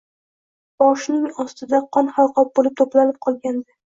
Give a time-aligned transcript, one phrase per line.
[0.83, 3.63] Boshining ostida qon halqob bo`lib to`planib qolgandi